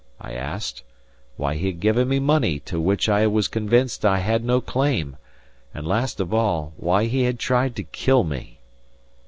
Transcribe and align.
I 0.19 0.33
asked; 0.33 0.81
why 1.37 1.53
he 1.53 1.67
had 1.67 1.79
given 1.79 2.09
me 2.09 2.17
money 2.19 2.57
to 2.61 2.81
which 2.81 3.07
I 3.07 3.27
was 3.27 3.47
convinced 3.47 4.03
I 4.03 4.17
had 4.17 4.43
no 4.43 4.59
claim; 4.59 5.15
and, 5.75 5.85
last 5.87 6.19
of 6.19 6.33
all, 6.33 6.73
why 6.75 7.05
he 7.05 7.25
had 7.25 7.37
tried 7.37 7.75
to 7.75 7.83
kill 7.83 8.23
me. 8.23 8.57